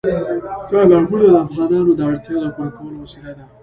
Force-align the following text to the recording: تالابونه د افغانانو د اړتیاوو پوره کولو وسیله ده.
تالابونه 0.69 1.25
د 1.31 1.35
افغانانو 1.45 1.91
د 1.95 1.99
اړتیاوو 2.09 2.53
پوره 2.55 2.71
کولو 2.77 2.95
وسیله 3.03 3.31
ده. 3.37 3.45